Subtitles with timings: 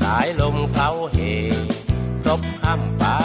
[0.00, 1.18] สายลมเพลาเห
[2.22, 3.21] ครบข้ามฟ้า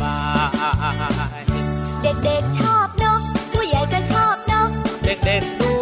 [0.00, 0.18] บา
[1.38, 1.40] ย
[2.02, 3.20] เด็กๆชอบนก
[3.52, 4.70] ผู้ใหญ่ก็ชอบนก
[5.04, 5.72] เด็กๆดู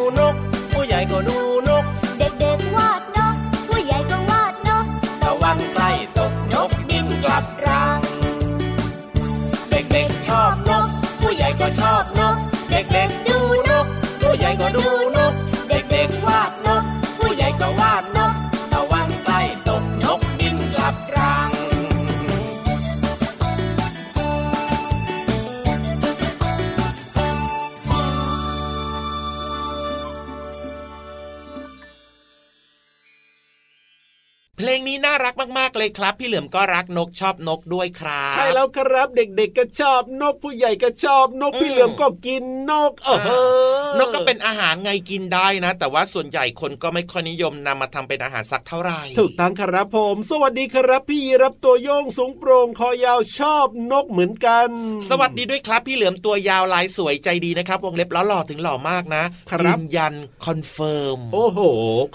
[35.79, 54.69] เลยครับ พี่เหลือมก็รักนกชอบนกด้วยครับ ใช่แล้วครับเด็กๆก็ชอบนกผู้ใหญ่ก็ชอบนกพี่เหลือมก็กินนกเออนกก็เป็นอาหารไงกินได้นะ แต่ว่าส่วนใหญ่คนก็ไม่ค่อยนิยมนำมาทำเป็นอาหารสักเท่าไหร่ถูกต้องครับผม สวัสดีครับ พี่รับตัวโยงสูงโปร่งคอยาวชอบนกเหมือนกัน
[55.11, 59.23] สวัสดีด้วยครับ พี่เหลือมตัวยาวลายสวยใจดีนะครับ วงเล็บล้อหล่อถึงหล่อมากนะ
[59.65, 60.15] ยืนยัน
[60.47, 61.59] confirm โอ้โห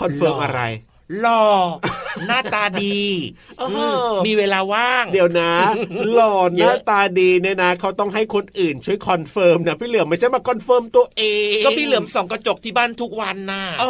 [0.01, 0.61] confirm อะไร
[1.21, 1.45] หล่อ
[2.27, 2.99] หน้าตาดี
[4.25, 5.51] มีเวลาว่าง เดี๋ยวนะ
[6.13, 11.23] หล่อหน้าตาดีเนี่ยนะเขาต้องให้คนอื่นช่วย confirm นะพี่เหลือมไม่ใช่มา confirm ตัวเอ
[11.59, 13.89] งก็พี่เหลือมส่องกระจกที่บ้านทุกวันน่ะโอ้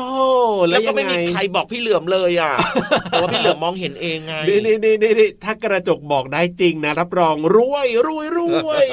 [0.69, 2.53] แล้วก็ไม่มีใครบอกพี่เหลือมเลยอะ
[3.09, 8.85] แต่ว่าพี่เหลือมมองเห็นเองไงนี่นี่นี่ถ้ากระจกบอกได้จริงนะ รับรองรวยรวยรวย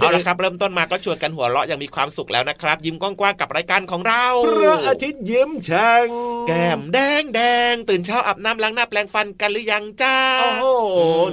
[0.00, 6.06] เอาละครับ เริ่มต้นมาก็ชวนกันหัวเราะอย่างมีความสุขแล้วนะครับ ยิ้มกว้างๆกับรายการของเราพระอาทิตย์ยิ้มแฉ่ง
[6.46, 10.64] แก้มแดงแง ตื่นเช้าอาบน้ำล้างหน้าแปลงฟันกันหรือยังจ้า โอ้โห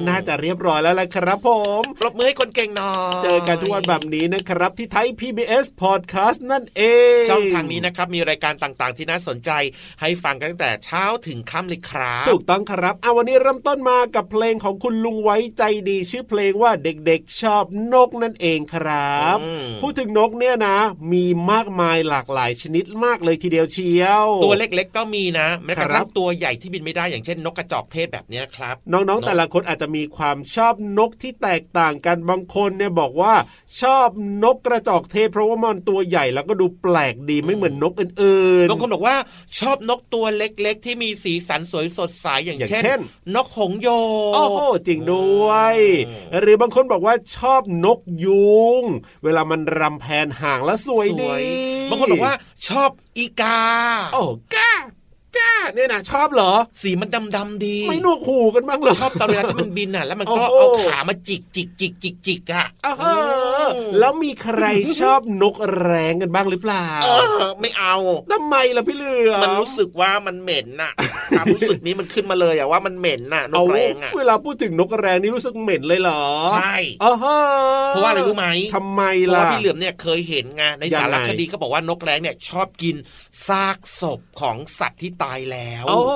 [0.07, 1.49] น่าจะเรียบร้อยแล้วละครับผ
[1.81, 6.81] มปรบมือให้คนเก่งหน่อย เจอกันทุกวันแบบนี้นะครับ ที่ไทย PBS Podcast นั่นเอ
[7.21, 9.51] ง ช่องทางนี้นะครับ มีรายการต่างๆ ที่น่าสนใจ
[10.01, 17.63] ให้ฟังกันตั้งแต่เช้าถึงค่ำเลยครับ ถูกต้องครับเอาวันนี้เริ่มต้นมากับเพลงของคุณลุงไว้ใจดี ชื่อเพลงว่าเด็กๆชอบ
[17.93, 20.77] นกนั่นเองครับอืมพูดถึงนกเนี่ยนะ
[21.11, 33.33] มีมากมายหลากหลายชนิดมากเลยทีเดียวเชียว ตัวเล็กๆก็มีนะแม้กระครัทั่บงตัวใหญ่ที่บินไม่ได้อย่างเช่นนกกระจอกเทศแบบเนี้ยครับ น้องๆ แต่ละคนอาจจะมีความชอบนกที่แตกต่างกันบางคนเนี่ยบอกว่า
[33.81, 34.09] ชอบ
[34.43, 39.15] นกกระจอกเทศ เพราะว่ามันตัวใหญ่แล้วก็ดูแปลกดีไม่เหมือนนกอื่นๆบางคนบอกว่า
[39.59, 42.99] ชอบนกตัวเล็กๆ ที่มีสีสันสวยสดใสอย่างอย่างเช่นเช่น
[43.35, 43.89] นกหงส์โย
[44.31, 45.75] กโอ้โหจริงด้วย
[46.07, 48.83] อืมหรือบางคนบอกว่าชอบนกยุง
[49.23, 51.31] เวลามันรำแพนห่างแล้วสวยดี
[51.89, 52.35] บางคนบอกว่า
[52.67, 53.61] ชอบอีกา
[54.13, 54.21] โอ้
[54.55, 54.71] ก้า
[55.39, 63.05] ก้าเนี่ยนะชอบเหรอ สีมันดำๆดี ไม่หนวกหูกันบ้างเหรอชอบตอนเวลาที่มันบินอะ แล้วมันก็โอ้เอาโหขามาจิกจิกจิกจิกจิกอะอ้าวเอ
[63.65, 63.67] อ
[63.99, 64.63] แล้วมีใคร
[65.01, 67.09] ชอบนกแรงกันบ้างหรือเปล่าเอ
[67.41, 67.95] อไม่เอา
[68.33, 70.91] ทำไมล่ะพี่เหลือมันรู้สึกว่ามันเหม็นน่ะ
[71.37, 76.23] ความรู้สึกนี้มันขึ้นมาเลยอะว่ามันเหม็นน่ะนเอากแรงอะเวลาพูดถึงนกแรงนี่รู้สึกเหม็นเลยเหรอ
[76.53, 77.37] ใช่อ๋อฮะ
[77.89, 82.95] เพราะว่าอะไรรู้ไหมทำไมเพราะล่ะว่าพี่เหลือมเนี่ยเคยเห็นไงในยังสารไงคดีก็บอกว่านกแร้งเนี่ยชอบกิน
[83.47, 86.11] ซากศพของสัตว์ที่ตายแล้วโอ้โห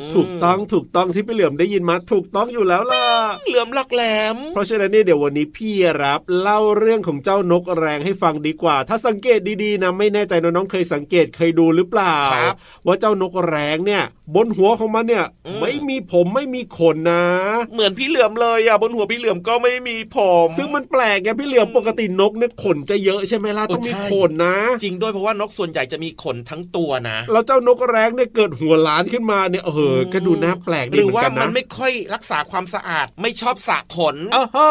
[0.00, 3.06] อืมถูกต้องถูกต้องที่พี่เหลือมได้ยินมาถูกต้องอยู่แล้วล่ะ
[3.48, 4.02] เหลือมลักแหล
[4.34, 5.72] ม เพราะฉะนั้นเนี่ยเดี๋ยววันนี้พี่
[6.02, 12.54] รับเล่าเรื่องของเจ้านกแรงให้ฟังดีกว่า ถ้าสังเกตดีๆนะไม่แน่ใจน้องๆเคยสังเกตเคยดูหรือเปล่าครับ
[12.86, 14.02] ว่าเจ้านกแรงเนี่ย
[14.34, 17.24] บนหัวของมันเนี่ยอืมไม่มีผมไม่มีขนนะ
[17.72, 34.70] เหมือนพี่เหลือมเลยอะบนหัวพี่เหลือมก็ไม่มีผมซึ่งมันแปลกไงพี่เหลือมปกตินกเนี่ยขนจะเยอะใช่ไหมล่ะโอ้ต้องมีใช่ขนนะ จริงด้วยเพราะว่านกส่วนใหญ่จะมีขนทั้งตัวนะแล้วเจ้านกแร้งเนี่ยเกิดหัวล้านขึ้นมาเนี่ยเออก็ดูน่าแปลกดีหรือเหมือนว่ากันมันะนไม่ค่อยรักษาความสะอาดไม่ชอบสระขนอ้าวฮะ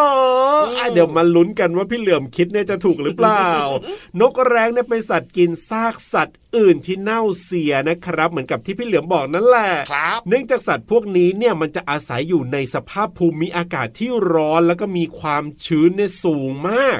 [0.78, 3.46] อะเดี๋ยวมาลุ้นกันว่าพี่เหลือมคิดเนี่ยจะถูกหรือเปล่า
[4.22, 17.00] นกแร้งเนี่ยเป็นสัตว์กินซากสัตว์อื่นที่เน่าเสียนะครับ เหมือนกับที่พี่เหลือมบอกนั่นแหละครับเนื่องจากสัตว์พวกนี้เนี่ยมันจะอาศัยอยู่ในสภาพภูมิอากาศที่ร้อนแล้วก็มีความชื้นเนี่ยสูงมาก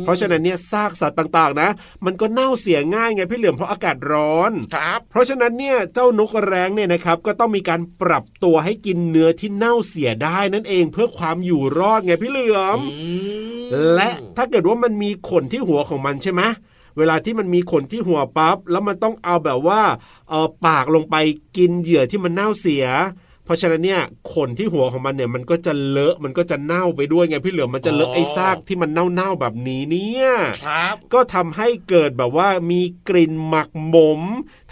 [0.00, 1.70] เพราะฉะนั้นเนี่ยซากสัตว์ต่างๆนะ
[2.04, 13.08] มันก็เน่าเสียง่ายไงพี่เหลือมเพราะอากาศร้อนครับเพราะฉะนั้นเนี่ยเจ้านกแร้งเนี่ยนะครับ ก็ต้องมีการปรับตัวให้กินเนื้อที่เน่าเสียได้นั่นเองเพื่อความอยู่รอดไงพี่เหลือมอื
[13.60, 16.42] มและถ้าเกิดว่ามันมีขนที่หัวของมันใช่ไหม
[16.98, 19.80] เวลาที่มันมีขนที่หัวปั๊บแล้วมันต้องเอาแบบว่า
[20.28, 21.16] เออปากลงไป
[21.56, 22.86] กินเหยื่อที่มันเน่าเสีย
[23.48, 24.02] เพราะฉะนั้นเนี่ย
[24.32, 30.28] ขนที่หัวของมันเนี่ยมันก็จะเลอะมันก็จะเน่าไปด้วยไงพี่เหลือมมันจะเลอะไอ้ซากที่มันเน่าๆแบบนี้เนี่ย
[30.66, 34.20] ครับ ก็ทำให้เกิดแบบว่ามีกลิ่นหมักหมม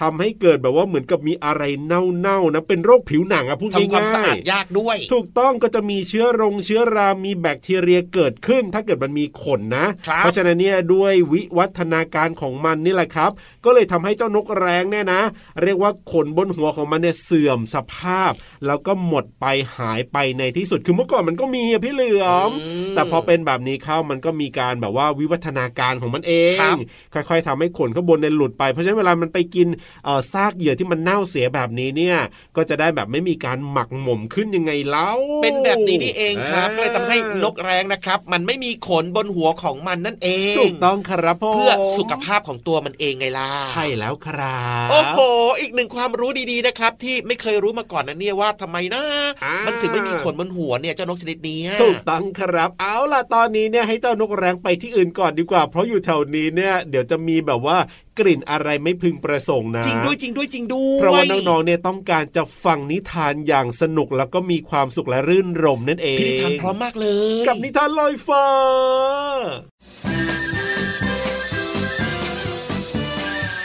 [0.00, 13.30] ทำให้เกิดแบบว่าเหมือนกับมีอะไรเน่าๆนะเป็นโรคผิวหนังอะพูดทำความง่ายๆสะอาดยากด้วย ถูกต้องก็จะมีเชื้อรงเชื้อรา มีแบคทีเรียเกิดขึ้น ถ้าเกิดมันมีขนนะครับเพราะฉะนั้นเนี่ยด้วยวิวัฒนาการของมันนี่แหละครับ
[13.64, 15.22] ก็เลยทำให้เจ้านกแร้งเนี่ยนะ
[15.62, 18.32] เรียกว่าขนบนหัวของมันเนี่ยเสื่อมสภาพ
[18.66, 19.46] แล้วก็หมดไป
[19.78, 22.50] หายไปในที่สุดคือเมื่อก่อนมันก็มีอะพี่เหลือมม
[22.94, 26.76] แต่พอเป็นแบบนี้เข้ามันก็มีการแบบว่าวิวัฒนาการของมันเองครับ
[27.14, 29.68] ค่อยๆทำให้ขนข้างบนเนี่ยหลุดไป เพราะฉะนั้นเวลามันไปกิน
[30.04, 32.16] เอ่อซากเหยื่อที่มันเน่าเสียแบบนี้เนี่ย
[32.56, 35.10] ก็จะได้แบบไม่มีการหมักหมมขึ้นยังไงเล่า
[35.42, 45.18] เป็นแบบนี้นี่เองครับก็เลยทำให้อ่านกแร้งนะครับ มันไม่มีขนบนหัวของมันนั่นเองถูกต้องครับพ่อเพื่อสุขภาพของตัวมันเองไงล่ะใช่แล้วครับโอ้โห
[45.60, 49.02] อีกหนึ่งความรู้ดีๆนะครับ ที่ไม่เคยรู้มาก่อนนะเนี่ยว่าทำไมนะ
[49.44, 57.76] อ่ามัมันถึงไม่มีขนบนหัวเนี่ยเจ้านกชนิดนี้ถูกต้องครับ เอาล่ะตอนนี้เนี่ยให้เจ้านกแร้งไปที่อื่นก่อนดีกว่า เพราะอยู่แถวนี้เนี่ยเดี๋ยวจะมีแบบว่า
[58.18, 67.08] กลิ่นอะไรไม่พึงประสงค์นะ จริงด้วยจริงด้วยจริงด้วยเพราะว่าน้องๆเนี่ยต้องการจะฟังนิทานอย่างสนุกแล้วก็มีความสุขและรื่นรมนั่นเองพี่นิทานพร้อมมากเล
[67.40, 68.44] ย กับนิทานลอยฟ้า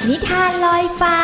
[0.09, 1.17] นิทานลอยฟ้า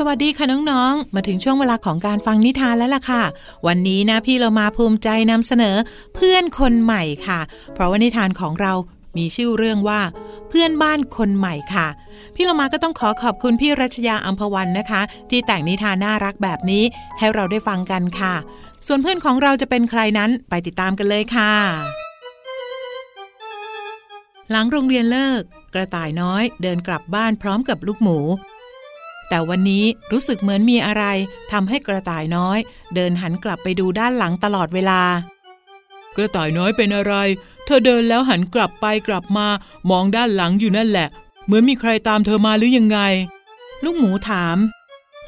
[0.00, 3.22] สวัสดีค่ะน้องๆ มาถึงช่วงเวลาของการฟังนิทานแล้วล่ะค่ะ
[3.66, 5.76] วันนี้นะพี่เรามาภูมิใจนำเสนอ
[6.14, 7.40] เพื่อนคนใหม่ค่ะ
[7.74, 8.72] เพราะว่านิทานของเรา
[9.16, 10.00] มีชื่อเรื่องว่า
[10.48, 11.86] เพื่อนบ้านคนใหม่ค่ะ
[12.34, 15.00] พี่เรามาก็ต้องขอขอบคุณพี่รัชยาอัมพวันนะคะ
[15.30, 16.84] ที่แต่งนิทานน่ารักแบบนี้
[17.18, 18.34] ให้เราได้ฟังกันค่ะ
[18.86, 21.52] ส่วนเพื่อนของเราจะเป็นใครนั้นไปติดตามกันเลยค่ะ
[24.50, 25.42] หลังโรงเรียนเลิก
[25.74, 28.18] กระต่ายน้อยเดินกลับบ้านพร้อมกับลูกหมู
[29.28, 31.04] แต่วันนี้รู้สึกเหมือนมีอะไร
[31.52, 32.58] ทำให้กระต่ายน้อย
[32.94, 35.02] เดินหันกลับไปดูด้านหลังตลอดเวลา
[36.16, 37.14] กระต่ายน้อยเป็นอะไร
[37.64, 39.46] เธอเดินแล้วหันกลับไปกลับมา
[39.90, 41.08] มองด้านหลังอยู่นั่นแหละ
[41.44, 42.98] เหมือนมีใครตามเธอมาหรือยังไง
[43.84, 44.56] ลูกหมูถาม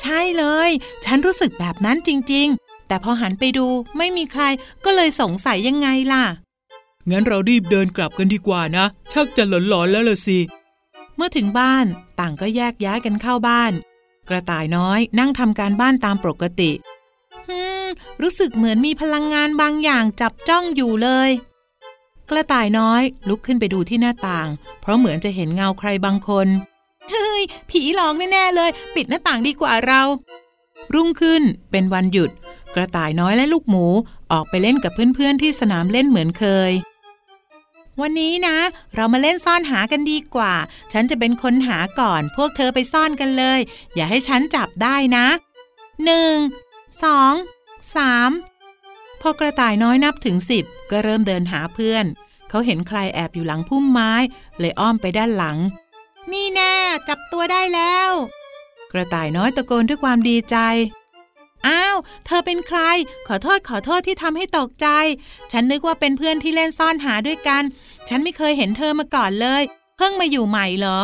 [0.01, 0.71] ใช่เลย
[1.05, 4.43] ฉันรู้สึกแบบนั้นจริง ๆ แต่พอหันไปดูไม่มีใคร
[4.85, 6.25] ก็เลยสงสัยยังไงล่ะ
[7.11, 10.39] งั้นเรารีบเดินกลับกันดีกว่านะ ชักจะหลอนๆแล้วละสิ
[11.17, 11.87] เมื่อถึงบ้าน
[12.21, 13.73] ต่างก็แยกย้ายกันเข้าบ้าน
[14.29, 16.71] กระต่ายน้อยนั่งทำการบ้านตามปกติ
[17.49, 17.63] ฮึ
[18.23, 21.31] รู้สึกเหมือนมีพลังงานบางอย่างจับจ้องอยู่เลย
[22.31, 24.49] กระต่ายน้อยลุกขึ้นไปดูที่หน้าต่าง
[24.81, 26.47] เพราะเหมือนจะเห็นเงาใครบางคน
[27.11, 30.03] เฮ้ย ผีหลอกแน่ๆเลย ปิดหน้าต่างดีกว่าเรา
[30.95, 32.31] รุ่งขึ้นเป็นวันหยุด
[32.75, 33.87] กระต่ายน้อยและลูกหมู
[34.33, 36.71] ออกไปเล่นกับเพื่อนๆที่สนามเล่นเหมือนเคย
[38.01, 38.59] วันนี้นะ
[38.95, 40.55] เรามาเล่นซ่อนหากันดีกว่า
[40.93, 43.61] ฉันจะเป็นคนหาก่อน พวกเธอไปซ่อนกันเลย
[43.95, 45.27] อย่าให้ฉันจับได้นะ
[46.05, 46.35] หนึ่ง
[47.05, 47.35] สอง
[47.97, 48.31] สาม
[49.21, 52.05] พอกระต่ายน้อยนับถึงสิบก็เริ่มเดินหาเพื่อน
[52.49, 54.13] เขาเห็นใครแอบอยู่หลังพุ่มไม้
[54.59, 55.57] เลยอ้อมไปด้านหลัง
[56.33, 56.75] นี่แน่
[57.09, 58.11] จับตัวได้แล้ว
[58.93, 60.57] กระต่ายน้อยตะโกนด้วยความดีใจ
[61.67, 61.97] อ้าว
[62.27, 62.81] เธอเป็นใคร
[63.29, 64.89] ขอโทษขอโทษที่ทำให้ตกใจ
[65.53, 67.63] ฉันนึกว่าเป็นเพื่อนที่เล่นซ่อนหาด้วยกัน
[68.09, 69.63] ฉันไม่เคยเห็นเธอมาก่อนเลย
[69.97, 71.03] เพิ่งมาอยู่ใหม่เหรอ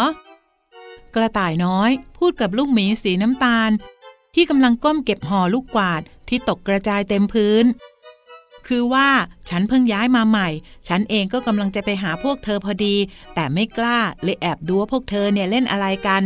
[1.15, 3.71] กระต่ายน้อยพูดกับลูกหมีสีน้ำตาล
[4.35, 7.65] ที่กำลังก้มเก็บห่อลูกกวาดที่ตกกระจายเต็มพื้น
[8.69, 9.09] คือว่า
[9.49, 10.49] ฉันเพิ่งย้ายมาใหม่
[10.89, 12.97] ฉันเองก็กำลังจะไปหาพวกเธอพอดี
[13.35, 16.23] แต่ไม่กล้าเลยแอบดูว่าพวกเธอเนี่ยเล่นอะไรกัน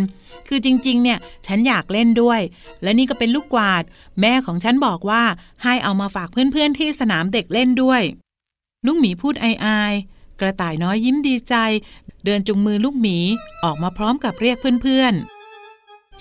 [0.49, 2.41] คือจริงๆ เนี่ยฉันอยากเล่นด้วย
[2.83, 3.83] และนี่ก็เป็นลูกกวาด
[4.21, 5.23] แม่ของฉันบอกว่า
[5.63, 8.03] ให้เอามาฝากเพื่อนๆที่สนามเด็กเล่นด้วย
[8.87, 11.55] ลูกหมีพูดอายๆกระต่ายน้อยยิ้มดีใจ
[12.25, 13.19] เดินจุงมือลูกหมี
[13.65, 15.38] ออกมาพร้อมกับเรียกเพื่อนๆ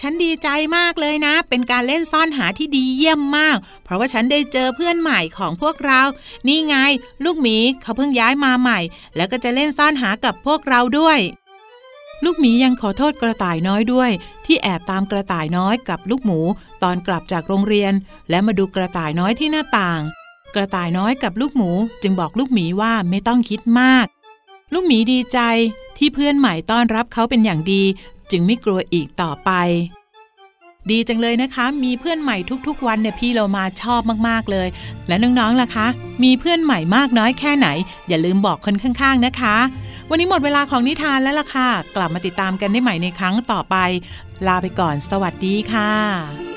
[0.01, 6.01] ฉันดีใจมากเลยนะ เป็นการเล่นซ่อนหาที่ดีเยี่ยมมาก เพราะว่าฉันได้เจอเพื่อนใหม่ของพวกเรา
[6.47, 6.75] นี่ไง
[7.23, 8.79] ลูกหมีเขาเพิ่งย้ายมาใหม่
[9.15, 11.19] แล้วก็จะเล่นซ่อนหากับพวกเราด้วย
[12.23, 14.11] ลูกหมียังขอโทษกระต่ายน้อยด้วย
[14.45, 16.39] ที่แอบตามกระต่ายน้อยกับลูกหมู
[16.83, 17.93] ตอนกลับจากโรงเรียน
[18.29, 20.01] และมาดูกระต่ายน้อยที่หน้าต่าง
[20.55, 24.05] กระต่ายน้อยกับลูกหมู จึงบอกลูกหมีว่าไม่ต้องคิดมาก
[24.73, 25.39] ลูกหมีดีใจ
[25.97, 27.83] ที่เพื่อนใหม่ต้อนรับเขาเป็นอย่างดี
[28.31, 29.51] จึงไม่กลัวอีกต่อไป
[30.91, 34.67] ดีจังเลยนะคะ มีเพื่อนใหม่ทุกๆ วันเนี่ยพี่เรามาชอบมากๆเลย
[35.07, 35.87] และน้องๆล่ะคะ
[36.23, 37.67] มีเพื่อนใหม่มากน้อยแค่ไหน
[38.07, 39.55] อย่าลืมบอกคนข้างๆนะคะ
[40.09, 43.75] วันนี้หมดเวลาของนิทานแล้วล่ะค่ะ กลับมาติดตามกันได้ใหม่ในครั้งต่อไป
[44.47, 46.56] ลาไปก่อน สวัสดีค่ะ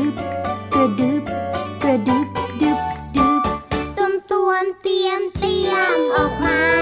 [5.11, 6.80] ยมเตรียมออกมา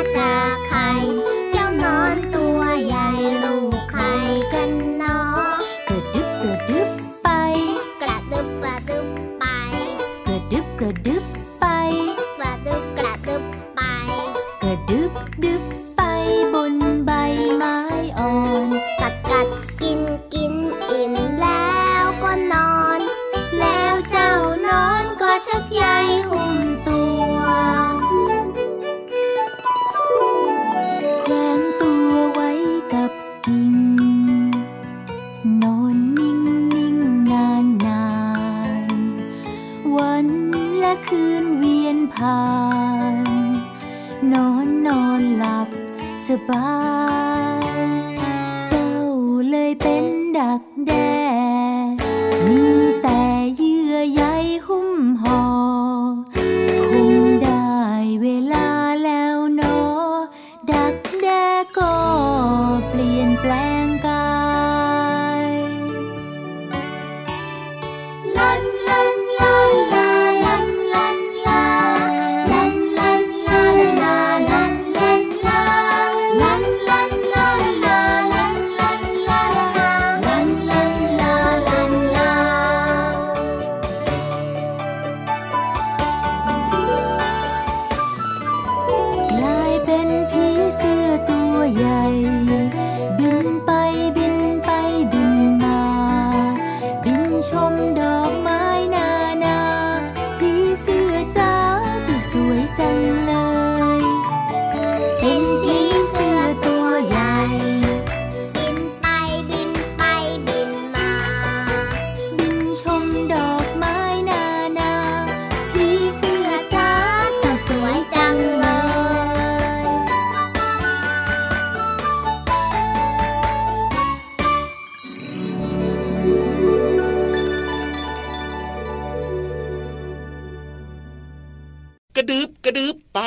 [132.29, 133.19] ระดึบกระดึบไป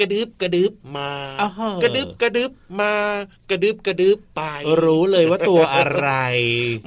[0.00, 2.94] กระดึบกระดึบมาอ้าวกระดึบกระดึบมา
[3.50, 4.42] กระดึบกระดึบไป
[4.82, 6.08] รู้เลยว่าตัวอะไร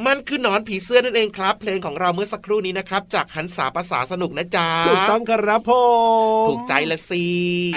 [0.06, 5.72] มันคือหนอนผีเสื้อนั่นเองครับ เพลงของเราเมื่อสักครู่นี้นะครับ จากหันษาภาษาสนุกนะจ๊ะถูกต้องครับผ
[6.46, 7.28] มถูกใจละสิ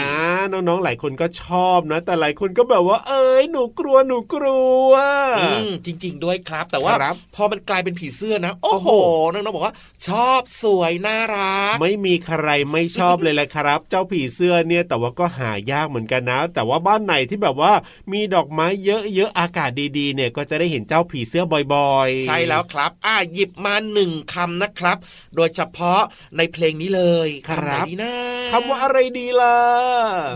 [0.00, 0.14] อ่า
[0.52, 4.92] น้องๆหลายคนก็ชอบนะ แต่หลายคนก็แบบว่า เอ้ยหนูกลัวหนูกลัว
[5.40, 8.90] อืมจริง ๆ ด้วยครับ แต่ว่าครับพอมันกลายเป็นผีเสื้อนะโอ้โหโอ้โห
[9.32, 9.74] น้องๆบอกว่า
[10.08, 17.72] ชอบสวยน่ารักไม่มีใครไม่ชอบเลยแหละครับ เจ้าผีเสื้อเนี่ยแต่ว่าก็หายากเหมือนกันนะ แต่ว่าบ้านไหนที่แบบว่า
[18.12, 24.96] มีดอกไม้เยอะๆอากาศดีๆ เนี่ยก็จะได้เห็นเจ้าผีเสื้อบ่อยๆ ใช่แล้วครับ อ่าหยิบมาหนึ่งคำนะครับ
[25.36, 26.00] โดยเฉพาะ
[26.36, 28.12] ในเพลงนี้เลยครับคำไหนดีนะ
[28.52, 29.56] คำว่าอะไรดีล่ะ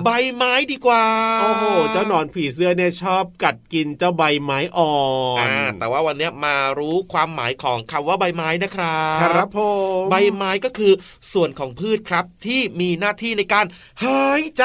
[0.04, 1.04] ใบไม้ดีกว่า
[1.40, 4.92] โอ้โหเจ้าหนอนผีเสื้อเนี่ยชอบกัดกินเจ้าใบไม้อ่อ
[5.36, 9.58] นอ่าแต่ว่าวันเนี้ยมารู้ความหมายของคำว่าใบไม้นะครับ ครับผ
[10.02, 10.92] มใบไม้ก็คือ
[11.32, 13.66] ส่วนของพืชครับที่มีหน้าที่ในการ
[14.04, 14.64] หายใจ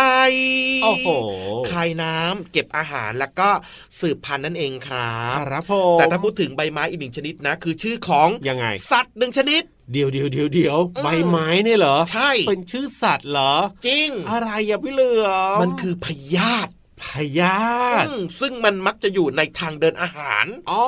[0.83, 1.09] โอ้โห
[1.71, 3.49] คายน้ำเก็บอาหารแล้วก็
[3.99, 13.53] สืบพันธุ์นั่นเองครับครับผมแต่ถ้าพูดถึงใบไม้อีกหนึ่งชนิดนะ คือชื่อของยังไง สัตว์หนึ่งชนิดเดี๋ยวเดี๋ยวเดี๋ยวเดี๋ยวอืมใบไม้เนี่ยเหรอ ใช่ เป็นชื่อสัตว์เหรอ
[13.87, 16.71] จริง อะไรอะพี่เหลือมมันคือพยาธิ
[17.03, 17.05] พ
[17.39, 17.59] ยา
[18.03, 20.83] ธิอืมซึ่งมันมักจะอยู่ในทางเดินอาหารอ๋อ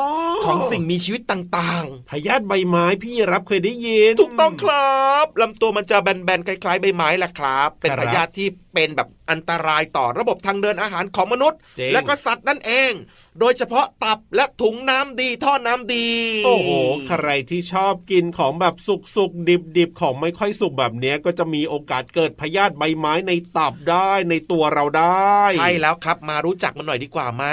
[0.45, 12.91] ของสิ่งมีชีวิตต่างพยาธิใบไม้พี่รับเคยได้ยินๆถูกต้องครับลำตัวมันจะแบนๆคล้ายๆใบไม้แหละครับ เป็นครับพยาธิที่เป็นแบบอันตรายต่อระบบทางเดินอาหารของมนุษย์จริงและก็สัตว์นั่นเอง
[13.39, 16.07] โดยเฉพาะตับและถุงน้ำดีท่อน้ำดี
[16.45, 16.69] โอ้โห
[17.07, 27.43] ใครที่ชอบกินของแบบสุกสุกดิบดิบๆของไม่ค่อยสุกแบบเนี้ยก็จะมีโอกาสเกิดพยาธิใบไม้ในตับได้ในตัวเราได้ ใช่แล้วครับมารู้จักมันหน่อยดีกว่าไหม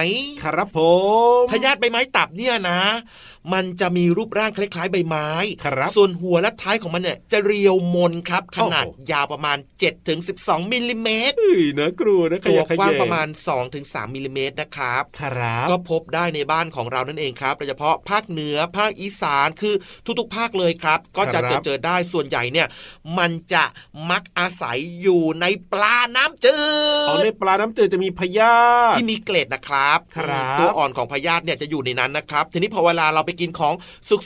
[0.42, 0.80] ครับผ
[1.40, 2.80] มพยาธิใบไม้ตับเนี่ยนะ
[3.52, 5.28] มันจะมีรูปร่างคล้ายๆ ใบไม้
[5.64, 9.58] ครับส่วนหัวและท้ายของมันเนี่ยจะเรียวมนครับ ขนาดโอ้โหยาวประมาณ
[10.14, 13.26] 7-12มิลลิเมตรเฮ้ยนะกลัวนะขตัวยะแขยงกว้างประมาณ
[13.70, 19.74] 2-3มิลลิเมตรนะครับ ครับ ก็พบได้ในบ้านของเรานั่นเองครับโดยเฉพาะภาคเหนือภาคอีสานคือ
[20.18, 22.66] ทุกๆ ภาคเลยครับ ก็จะครับเจอเจอได้ส่วนใหญ่เนี่ย
[23.18, 23.64] มันจะ
[24.10, 26.56] มักอาศัยอยู่ในปลาน้ำจื
[27.08, 28.56] อ๋อดในปลาน้ำจืดจะมีพยา
[28.90, 33.74] ธิที่มีเกล็ดนะครับครับ ตัวอ่อนของพยาธิเนี่ยจะอยู่ในนั้นนะครับ ทีนี้พอเวลาเราไปกินของ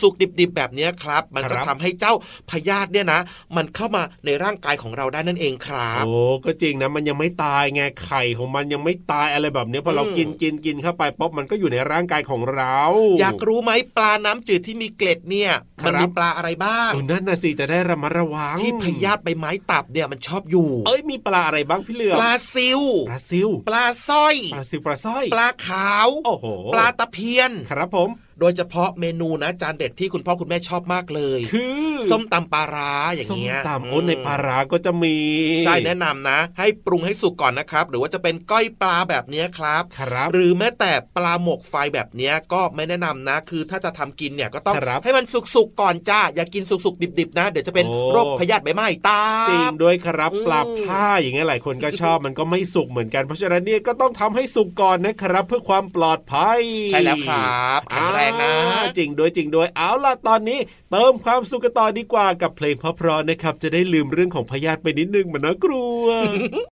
[0.02, 2.12] สุกๆดิบๆแบบเนี้ยครับ มันก็ครับทำให้เจ้า
[2.50, 3.20] พยาธิเนี่ยนะ
[3.56, 6.12] มันเข้ามาในร่างกายของเราได้นั่นเองครับ โอ้
[6.44, 12.78] ก็จริงนะมันยังไม่ตายไงไข่ของมันยังไม่ตายอะไรแบบเนี้ยพอเราอืมกินกินกินเข้าไปป๊บมันก็อยู่ในร่างกายของเรา
[13.20, 28.08] อยากรู้ไหมปลาน้ำจืดที่มีเกล็ดเนี่ยครับมันมีปลาอะไรบ้างเออนั่นน่ะสิจะได้ระมัดระวังที่พยาธิใบไม้ตับเนี่ยมันชอบอยู่ เอ้ยมีปลาอะไรบ้างพี่เหลือมปลาซิวปลาซิวปลาสร้อยปลาซิวปลาสร้อย ปลาขาวโอ้โหปลาตะเพียนครับผม
[28.40, 35.16] โดยเฉพาะเมนูนะจานเด็ดที่คุณพ่อคุณแม่ชอบมากเลย คือส้มตำปลาร้าอย่างส้มเงี้ยตำโอ้ในปลาร้าก็จะมี
[35.64, 45.24] ใช่แนะนำนะ ให้ปรุงให้สุกก่อนนะครับ หรือว่าจะเป็นก้อยปลาแบบเนี้ยครับครับ หรือแม้แต่ปลาหมกไฟแบบเนี้ยก็ไม่แนะนำนะ คือถ้าจะทำกินเนี่ยก็ต้องครับให้มัน
[45.54, 58.52] สุกๆก่อนจ้าอย่ากินสุกๆดิบๆนะ เดี๋ยวจะเป็นโอ้โรคพยาธิใบไม้ตาจริงด้วยครับอืมปลาผ้าอย่างเงี้ยหลายคนก็ชอบมันก็ไม่สุกเหมือนกันเพราะฉะนั้นเนี่ยก็ต้องทำให้สุกก่อนนะครับ เพื่อความปลอดภัย ใช่แล้วครับแข็งแรงนะ
[58.98, 60.58] จริงด้วยจริงด้วยเอาล่ะตอนนี้
[60.90, 66.69] เติมความสุขกันต่อดีกว่ากับเพลงเพราะๆนะครับ จะได้ลืมเรื่องของพยาธิไปนิดนึงเหมือนนะกลัวฉันจะเป็นดาว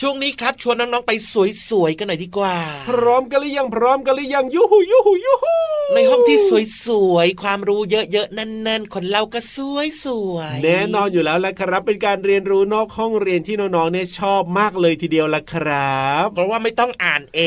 [0.00, 1.12] ช่วงนี้ครับชวนน้องๆไป
[1.70, 2.56] สวยๆกันหน่อยดีกว่า
[2.88, 5.54] พร้อมกันหรือยังพร้อมกันหรือยังยูหูยูหูยูหู
[5.94, 6.38] ในห้องที่
[6.86, 17.40] สวยๆความรู้เยอะๆแน่นๆคนเล่าก็สวยๆแน่นอนอยู่แล้วแหละครับ เป็นการเรียนรู้นอกห้องเรียนที่น้องๆเนี่ยชอบมากเลยทีเดียวละครับ เพราะว่าไม่ต้องอ่านเอ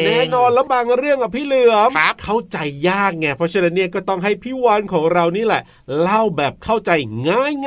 [0.00, 5.62] ง แน่นอนแล้วบางเรื่องอะพี่เหลือมครับเข้าใจยากไงเพราะฉะนั้นเนี่ยก็ต้องให้พี่วานของเรานี่แหละ
[6.00, 6.90] เล่าแบบเข้าใจ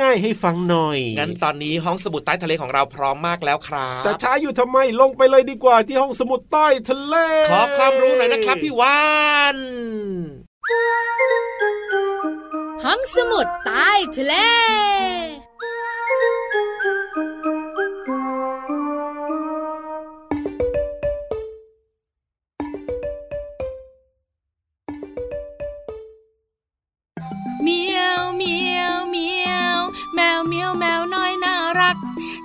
[0.00, 7.14] ง่ายๆให้ฟังหน่อยงั้นตอนนี้ห้องสมุดใต้ทะเลของเราพร้อมมากแล้วครับจะช้าอยู่ทำไมลงไปเลยดีกว่าที่ห้องสมุดใต้ทะเล
[7.50, 9.00] ขอความรู้หน่อยนะครับพี่วา
[9.54, 9.56] น
[12.84, 14.34] ห้องสมุดใต้ทะเล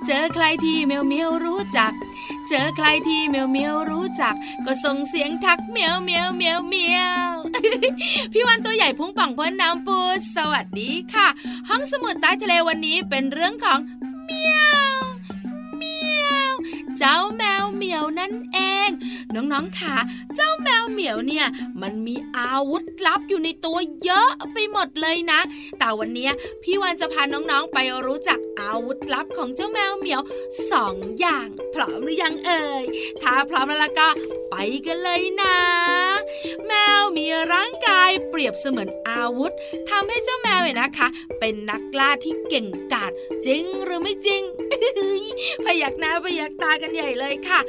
[0.06, 1.92] เจอใครที่เมียวเมียวรู้จัก
[2.48, 4.34] เจอใครที่เมียวเมียวรู้จัก
[4.66, 7.30] ก็ส่งเสียงทักเมียวเมียวเมียวเมียว
[8.32, 9.98] พี่วันตัวใหญ่พุ่งป่องพ้นน้ำปู
[10.36, 11.28] สวัสดีค่ะ
[11.68, 13.78] ห้องสมุดใต้ทะเลวันนี้เป็นเรื่องของ
[14.24, 15.05] เมียวเมียว
[16.98, 18.90] เจ้าแมวเหมียวนั่นเอง
[19.34, 19.96] น้องๆค่ะ
[20.34, 21.46] เจ้าแมวเหมียวเนี่ย
[21.82, 25.40] มันมีอาวุธลับอยู่ในตัวเยอะไปหมดเลยนะ
[25.78, 26.28] แต่วันนี้
[26.62, 30.20] พี่วันจะพาน้องๆไปรู้จักอาวุธลับของเจ้าแมวเหมียว
[30.72, 32.84] สองอย่าง พร้อมหรือยังเอ่ย
[33.22, 34.08] ถ้าพร้อมแล้วล่ะก็
[34.50, 34.54] ไป
[34.86, 35.56] กันเลยนะ
[36.66, 39.52] แมวมีร่างกายเปรียบเสมือนอาวุธ
[39.90, 41.08] ทำให้เจ้าแมวเนี่ยนะคะ
[41.40, 43.12] เป็นนักล่าที่เก่งกาจ
[43.46, 44.42] จริงหรือไม่จริง
[45.64, 47.60] พยักหน้าพยักตากันใหญ่เลยค่ะ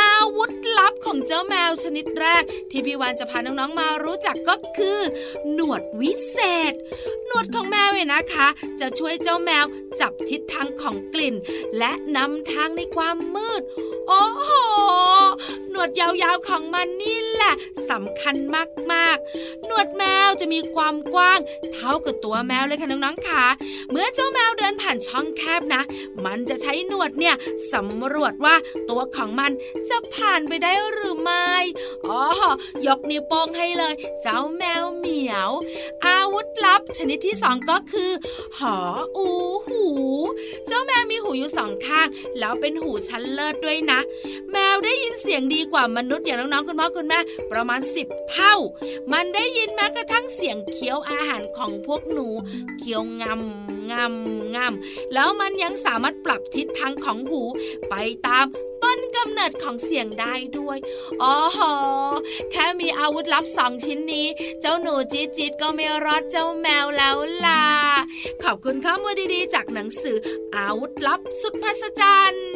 [0.00, 5.00] อาวุธลับของเจ้าแมวชนิดแรก ที่พี่วานจะพาน้องๆมารู้จักก็คือ
[5.52, 6.38] หนวดวิเศ
[6.70, 6.72] ษ
[7.26, 8.46] หนวดของแมวเนี่ยนะคะ
[8.80, 9.64] จะช่วยเจ้าแมว
[10.00, 11.34] จับทิศทางของกลิ่น
[11.78, 13.62] และนำทางในความมืด
[14.08, 14.50] โอ้โห
[15.70, 17.54] หนวดยาวๆของมันนี่แหละ
[17.90, 18.36] สำคัญ
[18.92, 21.38] มากๆ หนวดแมวจะมีความกว้าง
[21.74, 23.44] เท่ากับตัวแมวเลยค่ะน้องๆค่ะ
[23.90, 25.82] เมื่อเจ้าแมวเดินผ่านช่องแคบนะ
[26.24, 27.34] มันจะใช้หนวดเนี่ย
[27.72, 28.54] สำรวจว่า
[28.88, 29.50] ตัวของมัน
[29.88, 31.52] จะผ่านไปได้หรือไม่
[32.08, 32.22] อ๋อ
[32.86, 35.50] ยกนิ้วโป้งให้เลย เจ้าแมวเหมียว
[36.06, 38.10] อาวุธลับชนิดที่สองก็คือ
[38.58, 38.76] หอ
[39.16, 39.28] อู
[39.66, 39.84] หู
[40.66, 44.00] เจ้าแมวมีหูอยู่สองข้าง แล้วเป็นหูชั้นเลิศด้วยนะ
[44.52, 47.18] แมวได้ยินเสียงดีกว่ามนุษย์อย่างน้องๆคุณพ่อคุณแม่
[47.52, 48.54] ประมาณ 10 เท่า
[49.12, 52.26] มันได้ยินแม้กระทั่งเสียงเคี้ยวอาหารของพวกหนู
[52.78, 57.42] เคี้ยวงำ งำงำแล้วมันยังสามารถปรับทิศทางของหู
[57.90, 57.94] ไป
[58.26, 58.46] ตาม
[58.82, 60.78] ต้นกำเนิดของเสียงได้ด้วย
[61.22, 61.60] อ๋อโห
[62.50, 64.26] แค่มีอาวุธลับสองชิ้นนี้
[64.60, 67.64] เจ้าหนูจี๊ดจีดก็ไม่รอดเจ้าแมวแล้วล่ะ
[68.42, 70.16] ขอบคุณข้อมูลดีๆ จากหนังสือ
[70.56, 72.46] อาวุธลับสุดมหัศจรรย์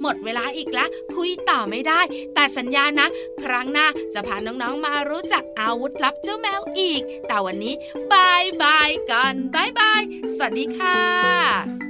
[0.00, 2.00] หมดเวลาอีกแล้วคุยต่อไม่ได้
[2.34, 3.06] แต่สัญญานะ
[3.42, 10.02] ครั้งหน้าจะพาน้องๆมารู้จักอาวุธลับเจ้าแมวอีก แต่วันนี้ายบายกันบายบาย
[10.36, 11.89] สวัสดีค่ะ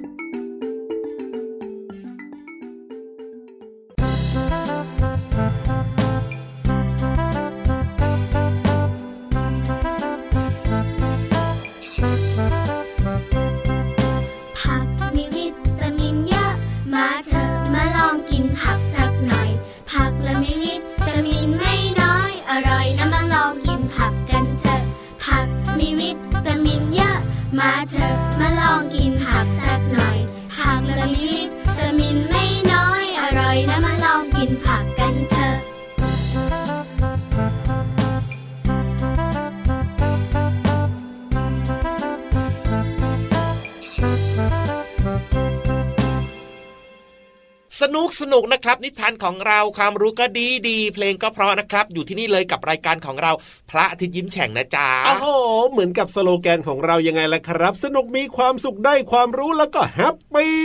[48.20, 53.33] สนุกนุกนะครับนิทานของเราความรู้ก็ดีดีเพลงก็เพราะนะครับ อยู่ที่นี่เลยกับรายการของเรา
[53.70, 55.26] พระอาทิตย์ยิ้มแฉ่งนะจ๊ะโอ้โห
[55.70, 60.56] เหมือนกับสโลแกนของเรายังไงล่ะครับ สนุกมีความสุขได้ความรู้แล้วก็แฮปปี้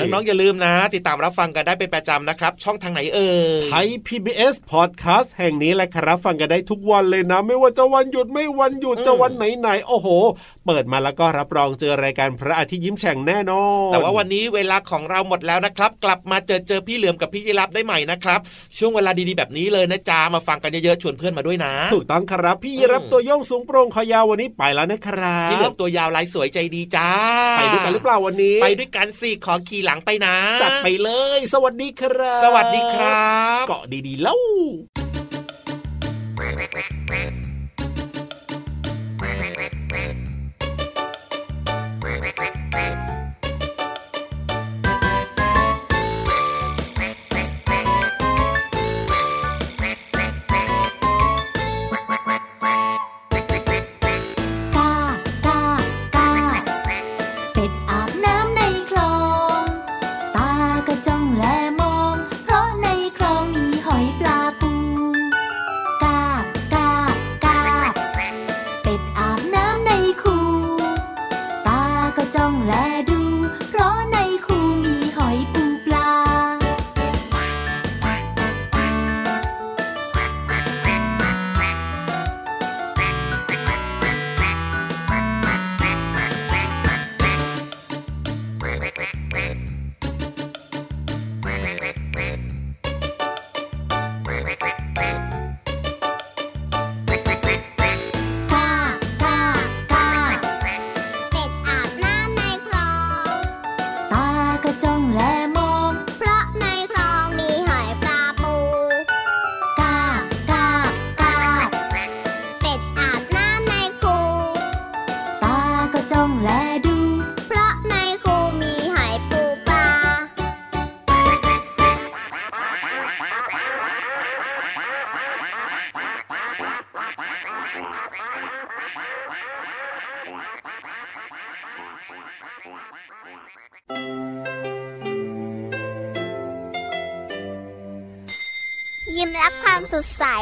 [0.00, 3.30] น้องๆอย่าลืมนะ ติดตามรับฟังกันได้เป็นประจำนะครับ ช่องทางไหนเอ่
[3.62, 10.08] ยไทย PBS Podcast แห่งนี้แหละครับ ฟังกันได้ทุกวันเลยนะ ไม่ว่าจะวันหยุดไม่วันหยุดอืมจะวันไหนๆโอ้โห
[10.66, 18.40] เปิดมาแล้วก็รับรองเจอรายการพระอาทิตย์ยิ้มแฉ่งแน่นอนแต่ว่าวันนี้เวลาของเราหมดแล้วนะครับ กลับมาเจอเจอพี่เหลือมกับพี่ยีรับได้ใหม่นะครับ
[18.78, 22.33] ช่วงเวลาดีๆแบบนี้เลยนะจ๊ะมาฟังกันเยอะๆชวนเพื่อนมาด้วยนะ ถูกต้องครับ
[22.64, 27.08] พี่อืมรับตัวโย่องสูงโปร่งคอยาววันนี้ไปแล้วนะครับพี่เหลือมตัวยาวลายสวยใจดีจ้า
[27.58, 34.38] ไปด้วยกันหรือเปล่าวันนี้ ไปด้วยกันสิขอขี่หลังไปนะ จัดไปเลย สวัสดีครับ สวัสดีครับ เกาะดีๆแล้ว